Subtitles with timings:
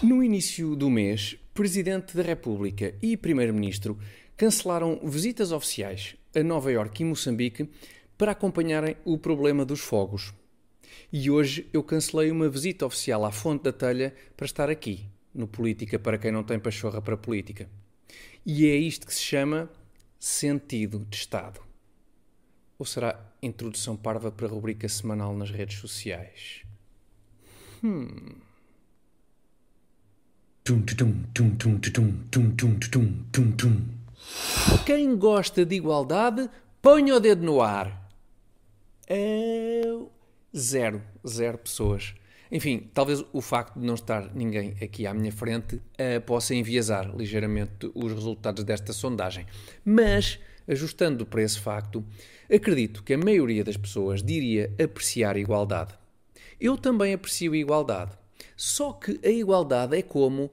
[0.00, 3.98] No início do mês, Presidente da República e Primeiro-Ministro
[4.36, 7.68] cancelaram visitas oficiais a Nova Iorque e Moçambique
[8.16, 10.32] para acompanharem o problema dos fogos.
[11.12, 15.48] E hoje eu cancelei uma visita oficial à Fonte da Telha para estar aqui, no
[15.48, 17.68] Política para quem não tem pachorra para política.
[18.46, 19.68] E é isto que se chama
[20.16, 21.60] sentido de Estado.
[22.78, 26.62] Ou será introdução parva para a rubrica semanal nas redes sociais?
[27.82, 28.46] Hmm.
[34.84, 36.48] Quem gosta de igualdade,
[36.82, 38.10] ponha o dedo no ar.
[39.08, 40.10] Eu...
[40.56, 42.14] Zero, zero pessoas.
[42.50, 47.14] Enfim, talvez o facto de não estar ninguém aqui à minha frente uh, possa enviesar
[47.14, 49.46] ligeiramente os resultados desta sondagem.
[49.84, 52.02] Mas, ajustando para esse facto,
[52.50, 55.92] acredito que a maioria das pessoas diria apreciar a igualdade.
[56.58, 58.12] Eu também aprecio a igualdade.
[58.56, 60.50] Só que a igualdade é como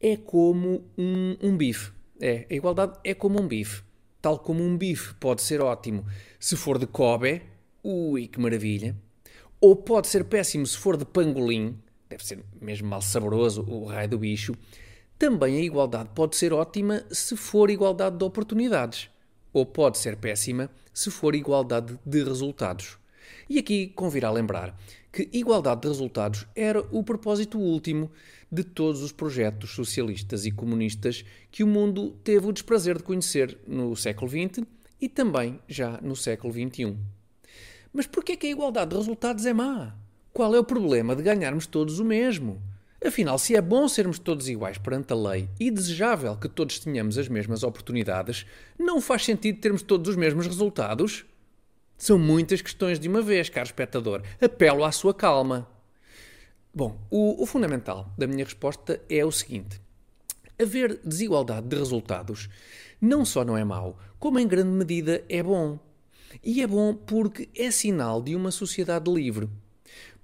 [0.00, 1.92] é como um, um bife.
[2.20, 3.82] É, a igualdade é como um bife.
[4.20, 6.04] Tal como um bife pode ser ótimo
[6.38, 7.42] se for de Kobe,
[7.82, 8.96] ui que maravilha.
[9.60, 11.76] Ou pode ser péssimo se for de pangolim,
[12.08, 14.54] deve ser mesmo mal saboroso o raio do bicho.
[15.18, 19.10] Também a igualdade pode ser ótima se for igualdade de oportunidades.
[19.52, 22.98] Ou pode ser péssima se for igualdade de resultados.
[23.48, 24.78] E aqui convirá lembrar
[25.12, 28.10] que igualdade de resultados era o propósito último
[28.50, 33.58] de todos os projetos socialistas e comunistas que o mundo teve o desprazer de conhecer
[33.66, 34.66] no século XX
[35.00, 36.96] e também já no século XXI.
[37.92, 39.94] Mas por que é que a igualdade de resultados é má?
[40.32, 42.62] Qual é o problema de ganharmos todos o mesmo?
[43.04, 47.16] Afinal, se é bom sermos todos iguais perante a lei e desejável que todos tenhamos
[47.16, 48.44] as mesmas oportunidades,
[48.78, 51.24] não faz sentido termos todos os mesmos resultados?
[51.98, 54.22] São muitas questões de uma vez, caro espectador.
[54.40, 55.68] Apelo à sua calma.
[56.72, 59.80] Bom, o, o fundamental da minha resposta é o seguinte:
[60.56, 62.48] haver desigualdade de resultados
[63.00, 65.76] não só não é mau, como em grande medida é bom.
[66.44, 69.48] E é bom porque é sinal de uma sociedade livre.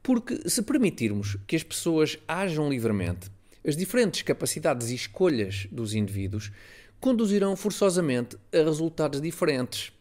[0.02, 3.32] Porque se permitirmos que as pessoas ajam livremente,
[3.66, 6.52] as diferentes capacidades e escolhas dos indivíduos
[7.00, 9.93] conduzirão forçosamente a resultados diferentes.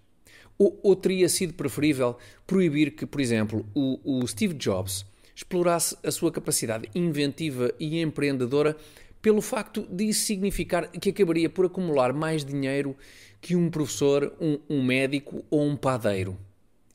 [0.63, 6.09] Ou, ou teria sido preferível proibir que, por exemplo, o, o Steve Jobs explorasse a
[6.09, 8.77] sua capacidade inventiva e empreendedora
[9.21, 12.95] pelo facto de isso significar que acabaria por acumular mais dinheiro
[13.41, 16.37] que um professor, um, um médico ou um padeiro?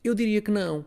[0.03, 0.83] Eu diria que não.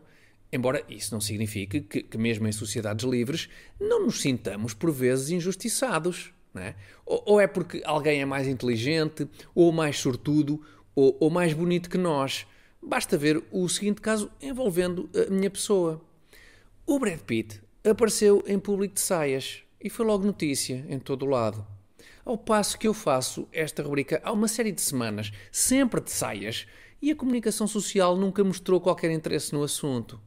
[0.51, 3.47] Embora isso não signifique que, que, mesmo em sociedades livres,
[3.79, 6.33] não nos sintamos por vezes injustiçados.
[6.53, 6.75] É?
[7.05, 10.61] Ou, ou, é porque alguém é mais inteligente, ou mais sortudo,
[10.93, 12.45] ou, ou mais bonito que nós.
[12.85, 16.01] Basta ver o seguinte caso envolvendo a minha pessoa.
[16.85, 21.29] O Brad Pitt apareceu em público de saias e foi logo notícia em todo o
[21.29, 21.65] lado.
[22.25, 26.67] Ao passo que eu faço esta rubrica há uma série de semanas, sempre de saias,
[27.01, 30.19] e a comunicação social nunca mostrou qualquer interesse no assunto.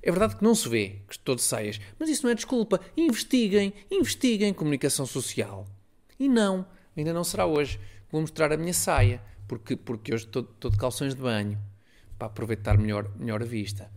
[0.00, 2.80] É verdade que não se vê que estou de saias, mas isso não é desculpa.
[2.96, 5.66] Investiguem, investiguem comunicação social.
[6.18, 6.64] E não,
[6.96, 7.80] ainda não será hoje.
[8.10, 11.58] Vou mostrar a minha saia, porque, porque hoje estou, estou de calções de banho
[12.20, 13.90] para aproveitar melhor, melhor a vista.